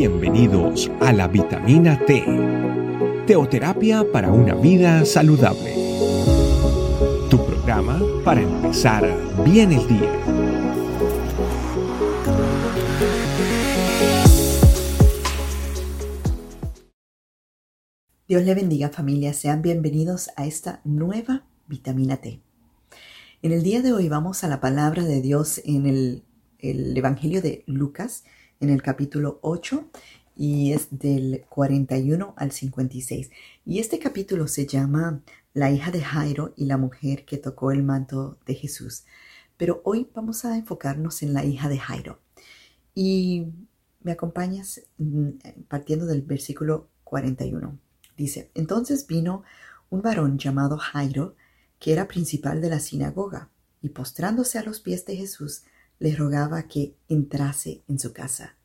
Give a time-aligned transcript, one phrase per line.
[0.00, 2.24] Bienvenidos a la vitamina T,
[3.26, 5.74] teoterapia para una vida saludable.
[7.28, 9.04] Tu programa para empezar
[9.44, 10.10] bien el día.
[18.26, 22.40] Dios le bendiga familia, sean bienvenidos a esta nueva vitamina T.
[23.42, 26.24] En el día de hoy vamos a la palabra de Dios en el,
[26.58, 28.24] el Evangelio de Lucas,
[28.60, 29.90] en el capítulo 8
[30.36, 33.30] y es del 41 al 56.
[33.66, 37.82] Y este capítulo se llama La hija de Jairo y la mujer que tocó el
[37.82, 39.04] manto de Jesús.
[39.56, 42.20] Pero hoy vamos a enfocarnos en la hija de Jairo.
[42.94, 43.46] Y
[44.02, 45.30] me acompañas mm,
[45.68, 47.78] partiendo del versículo 41.
[48.16, 49.42] Dice, entonces vino
[49.90, 51.34] un varón llamado Jairo,
[51.78, 53.50] que era principal de la sinagoga,
[53.82, 55.64] y postrándose a los pies de Jesús,
[56.00, 58.56] le rogaba que entrase en su casa.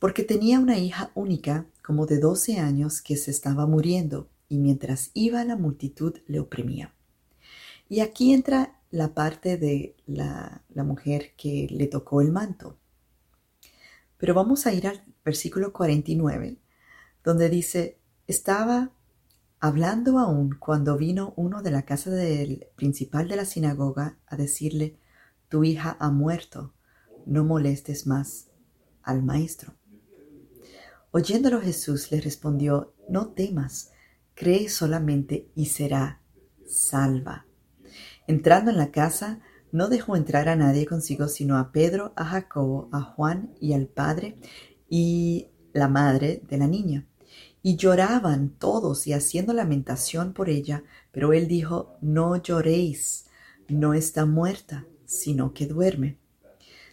[0.00, 5.10] Porque tenía una hija única, como de doce años, que se estaba muriendo, y mientras
[5.14, 6.92] iba la multitud le oprimía.
[7.88, 12.78] Y aquí entra la parte de la, la mujer que le tocó el manto.
[14.16, 16.56] Pero vamos a ir al versículo 49,
[17.22, 18.92] donde dice, estaba
[19.60, 24.96] hablando aún cuando vino uno de la casa del principal de la sinagoga a decirle,
[25.50, 26.72] tu hija ha muerto,
[27.26, 28.46] no molestes más
[29.02, 29.74] al maestro.
[31.10, 33.90] Oyéndolo Jesús le respondió, no temas,
[34.34, 36.22] cree solamente y será
[36.66, 37.46] salva.
[38.28, 39.40] Entrando en la casa,
[39.72, 43.88] no dejó entrar a nadie consigo sino a Pedro, a Jacobo, a Juan y al
[43.88, 44.38] padre
[44.88, 47.06] y la madre de la niña.
[47.60, 53.26] Y lloraban todos y haciendo lamentación por ella, pero él dijo, no lloréis,
[53.68, 56.16] no está muerta, sino que duerme.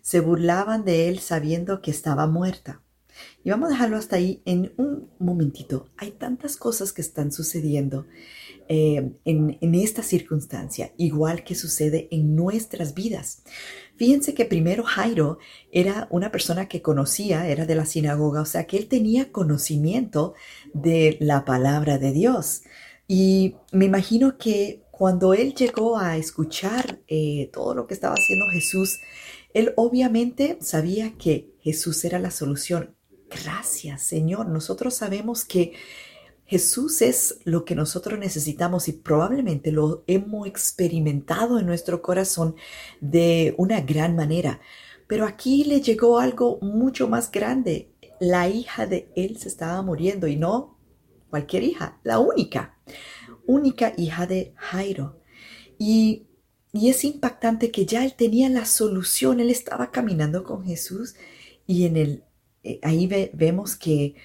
[0.00, 2.80] Se burlaban de él sabiendo que estaba muerta.
[3.42, 5.88] Y vamos a dejarlo hasta ahí en un momentito.
[5.96, 8.06] Hay tantas cosas que están sucediendo
[8.68, 13.42] eh, en, en esta circunstancia, igual que sucede en nuestras vidas.
[13.96, 15.38] Fíjense que primero Jairo
[15.70, 20.34] era una persona que conocía, era de la sinagoga, o sea que él tenía conocimiento
[20.72, 22.62] de la palabra de Dios.
[23.06, 28.46] Y me imagino que cuando él llegó a escuchar eh, todo lo que estaba haciendo
[28.52, 29.00] Jesús,
[29.52, 32.94] él obviamente sabía que Jesús era la solución.
[33.28, 34.46] Gracias, Señor.
[34.46, 35.72] Nosotros sabemos que
[36.46, 42.54] Jesús es lo que nosotros necesitamos y probablemente lo hemos experimentado en nuestro corazón
[43.00, 44.60] de una gran manera.
[45.08, 47.90] Pero aquí le llegó algo mucho más grande.
[48.20, 50.78] La hija de él se estaba muriendo y no
[51.30, 52.78] cualquier hija, la única,
[53.46, 55.20] única hija de Jairo.
[55.78, 56.26] Y,
[56.72, 61.14] es impactante que ya él tenía la solución, él estaba caminando con Jesús
[61.68, 62.24] y en el,
[62.64, 64.16] eh, ahí vemos que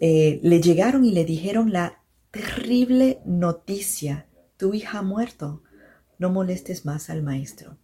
[0.00, 4.26] eh, le llegaron y le dijeron la terrible noticia,
[4.58, 5.62] tu hija ha muerto,
[6.18, 7.78] no molestes más al maestro.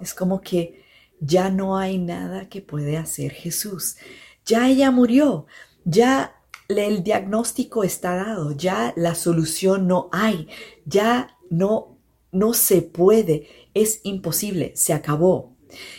[0.00, 0.82] Es como que
[1.20, 3.96] ya no hay nada que puede hacer Jesús.
[4.44, 5.46] Ya ella murió,
[5.84, 6.39] ya
[6.78, 10.48] el diagnóstico está dado, ya la solución no hay,
[10.84, 11.98] ya no,
[12.32, 15.56] no se puede, es imposible, se acabó.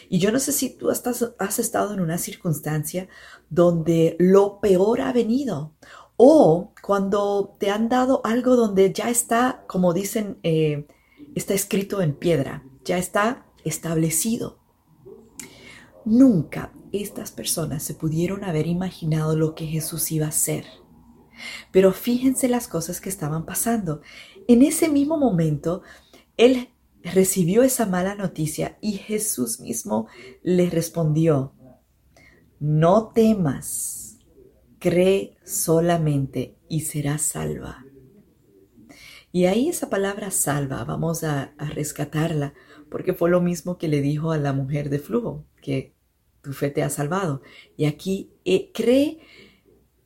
[0.09, 3.07] Y yo no sé si tú has, estado en una circunstancia
[3.49, 5.73] donde lo peor ha venido
[6.17, 10.87] o cuando te han dado algo donde ya está, como dicen, eh,
[11.35, 14.59] está escrito en piedra, ya está establecido.
[16.03, 20.66] Nunca estas personas se pudieron haber imaginado lo que Jesús iba a hacer.
[21.72, 24.02] Pero fíjense las cosas que estaban pasando.
[24.47, 25.81] En ese mismo momento,
[26.38, 26.69] Él
[27.03, 30.07] recibió esa mala noticia y Jesús mismo
[30.44, 31.53] le respondió,
[32.59, 34.19] no temas,
[34.79, 37.85] cree solamente y serás salva.
[39.31, 42.53] Y ahí esa palabra salva, vamos a, rescatarla,
[42.90, 45.96] porque fue lo mismo que le dijo a la mujer de flujo, que
[46.41, 47.41] tu fe te ha salvado.
[47.78, 49.20] Y aquí eh, cree,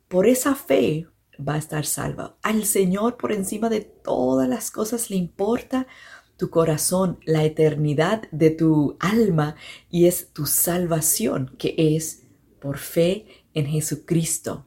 [0.07, 2.37] por esa fe va a estar salva.
[2.41, 5.87] Al Señor por encima de todas las cosas le importa
[6.37, 9.55] tu corazón, la eternidad de tu alma
[9.89, 12.23] y es tu salvación, que es
[12.59, 14.65] por fe en Jesucristo.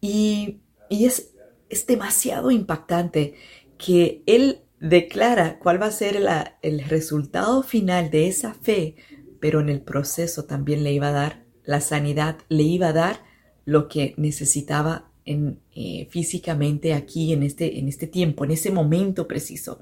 [0.00, 1.32] Y, es,
[1.68, 3.34] es demasiado impactante
[3.78, 6.22] que Él declara cuál va a ser
[6.62, 8.96] el resultado final de esa fe,
[9.40, 13.24] pero en el proceso también le iba a dar la sanidad, le iba a dar
[13.64, 19.80] lo que necesitaba eh, físicamente aquí en este, en este tiempo, en ese momento preciso.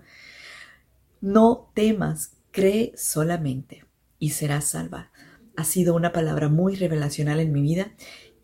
[1.20, 3.84] No temas, cree solamente
[4.18, 5.10] y serás salva.
[5.56, 7.92] ha sido una palabra muy revelacional en mi vida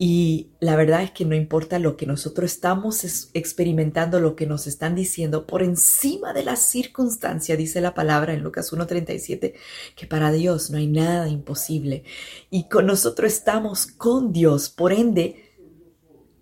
[0.01, 4.69] y la verdad es que no importa lo que nosotros estamos experimentando, lo que nos
[4.69, 9.55] están diciendo, por encima de la circunstancia, dice la palabra en Lucas 1.37,
[9.97, 12.05] que para Dios no hay nada imposible.
[12.49, 15.53] Y con nosotros estamos con Dios, por ende,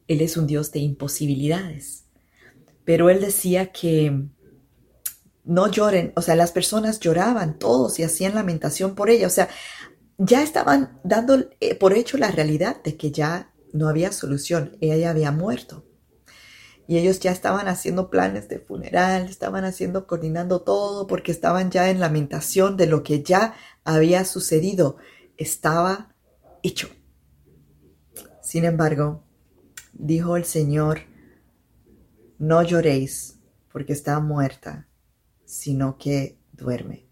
[0.06, 2.05] Él es un Dios de imposibilidades.
[2.85, 4.26] Pero Él decía que
[5.44, 9.49] no lloren, o sea, las personas lloraban todos y hacían lamentación por ella, o sea,
[10.18, 14.96] ya estaban dando eh, por hecho la realidad de que ya no había solución, ella
[14.96, 15.84] ya había muerto.
[16.88, 21.90] Y ellos ya estaban haciendo planes de funeral, estaban haciendo, coordinando todo, porque estaban ya
[21.90, 23.54] en lamentación de lo que ya
[23.84, 24.96] había sucedido.
[25.36, 26.14] Estaba
[26.62, 26.88] hecho.
[28.40, 29.24] Sin embargo,
[29.92, 31.00] dijo el Señor,
[32.38, 33.40] no lloréis
[33.72, 34.86] porque está muerta,
[35.44, 37.06] sino que duerme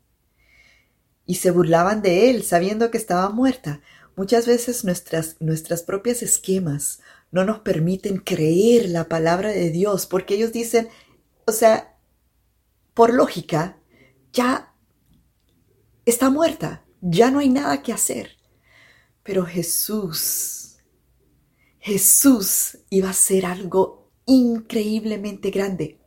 [1.26, 3.80] y se burlaban de él sabiendo que estaba muerta.
[4.16, 7.00] Muchas veces nuestras, nuestras propias esquemas
[7.32, 10.88] no nos permiten creer la palabra de Dios porque ellos dicen,
[11.46, 11.96] o sea,
[12.94, 13.78] por lógica,
[14.32, 14.72] ya
[16.04, 18.36] está muerta, ya no hay nada que hacer.
[19.24, 20.76] Pero Jesús,
[21.80, 25.98] Jesús iba a hacer algo increíblemente grande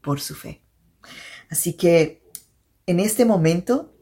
[0.00, 0.62] por su fe.
[1.50, 2.22] Así que
[2.86, 3.97] en este momento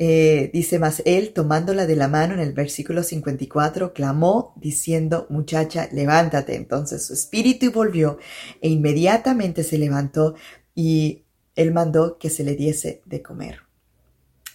[0.00, 5.88] eh, dice más, él tomándola de la mano en el versículo 54, clamó diciendo, muchacha,
[5.92, 6.54] levántate.
[6.54, 8.18] Entonces su espíritu volvió
[8.60, 10.36] e inmediatamente se levantó
[10.74, 11.24] y
[11.56, 13.62] él mandó que se le diese de comer.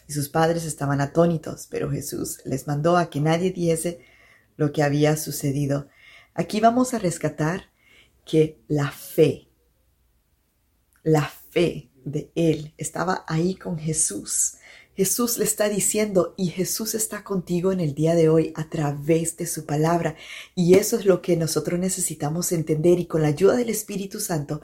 [0.07, 3.99] Y sus padres estaban atónitos, pero Jesús les mandó a que nadie diese
[4.55, 5.87] lo que había sucedido.
[6.33, 7.65] Aquí vamos a rescatar
[8.25, 9.49] que la fe,
[11.03, 14.55] la fe de él estaba ahí con Jesús
[14.95, 19.37] Jesús le está diciendo y Jesús está contigo en el día de hoy a través
[19.37, 20.15] de su palabra.
[20.55, 24.61] Y eso es lo que nosotros necesitamos entender y con la ayuda del Espíritu Santo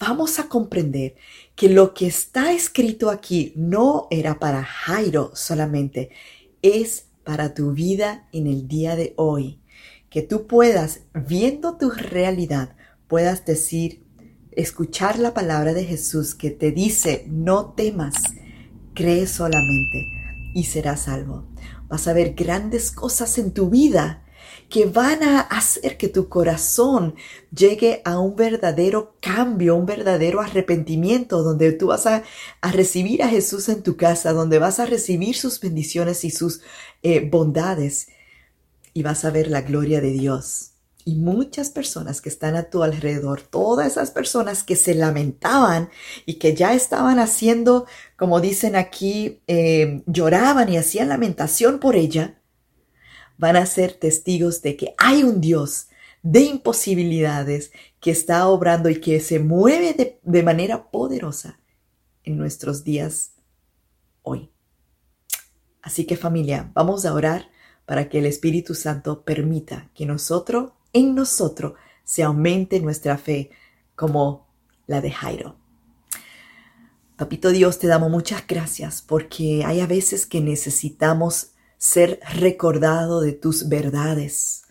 [0.00, 1.14] vamos a comprender
[1.54, 6.10] que lo que está escrito aquí no era para Jairo solamente,
[6.62, 9.60] es para tu vida en el día de hoy.
[10.08, 12.74] Que tú puedas, viendo tu realidad,
[13.06, 14.02] puedas decir,
[14.50, 18.14] escuchar la palabra de Jesús que te dice, no temas
[18.94, 20.08] Cree solamente
[20.54, 21.46] y serás salvo.
[21.88, 24.24] Vas a ver grandes cosas en tu vida
[24.68, 27.14] que van a hacer que tu corazón
[27.54, 32.22] llegue a un verdadero cambio, un verdadero arrepentimiento, donde tú vas a,
[32.62, 36.60] recibir a Jesús en tu casa, donde vas a recibir sus bendiciones y sus
[37.02, 38.08] eh, bondades
[38.94, 40.69] y vas a ver la gloria de Dios
[41.04, 45.90] y muchas personas que están a tu alrededor, todas esas personas que se lamentaban
[46.26, 47.86] y que ya estaban haciendo,
[48.16, 52.40] como dicen aquí, eh, lloraban y hacían lamentación por ella,
[53.38, 55.88] van a ser testigos de que hay un Dios
[56.22, 61.60] de imposibilidades que está obrando y que se mueve de, de manera poderosa
[62.24, 63.32] en nuestros días
[64.22, 64.50] hoy.
[65.82, 67.48] Así que familia, vamos a orar
[67.86, 73.50] para que el Espíritu Santo permita que nosotros en nosotros se aumente nuestra fe
[73.94, 74.48] como
[74.86, 75.56] la de Jairo.
[77.16, 83.32] Papito Dios, te damos muchas gracias porque hay a veces que necesitamos ser recordado de
[83.32, 84.62] tus verdades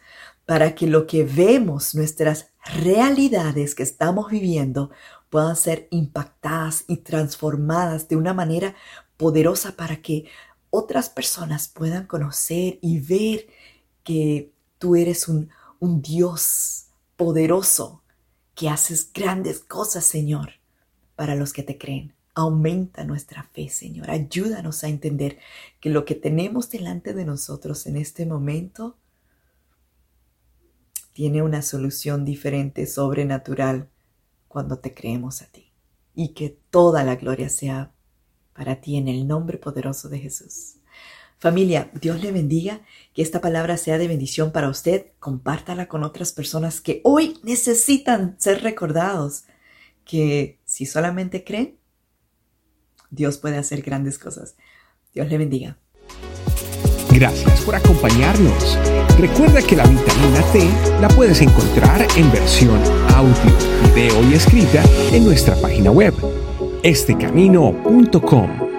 [0.45, 4.89] para que lo que vemos, nuestras realidades que estamos viviendo,
[5.29, 8.75] puedan ser impactadas y transformadas de una manera
[9.15, 10.25] poderosa para que
[10.71, 13.47] otras personas puedan conocer y ver
[14.03, 15.49] que tú eres un,
[15.79, 18.03] un Dios poderoso
[18.55, 20.51] que haces grandes cosas, Señor,
[21.15, 22.13] para los que te creen.
[22.35, 24.09] Aumenta nuestra fe, Señor.
[24.11, 25.39] Ayúdanos a entender
[25.79, 28.97] que lo que tenemos delante de nosotros en este momento
[31.13, 33.89] tiene una solución diferente, sobrenatural,
[34.47, 35.71] cuando te creemos a ti.
[36.15, 37.93] Y que toda la gloria sea
[38.53, 40.78] para ti en el nombre poderoso de Jesús.
[41.39, 42.81] Familia, Dios le bendiga,
[43.13, 45.05] que esta palabra sea de bendición para usted.
[45.19, 49.45] Compártala con otras personas que hoy necesitan ser recordados,
[50.03, 51.77] que si solamente creen,
[53.09, 54.55] Dios puede hacer grandes cosas.
[55.13, 55.77] Dios le bendiga.
[57.11, 58.77] Gracias por acompañarnos.
[59.17, 60.69] Recuerda que la vitamina T
[60.99, 62.81] la puedes encontrar en versión
[63.15, 63.33] audio,
[63.95, 66.13] video y escrita en nuestra página web,
[66.83, 68.78] estecamino.com